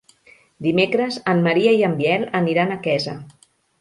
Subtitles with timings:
[0.67, 3.15] Dimecres en Maria i en Biel aniran a Quesa.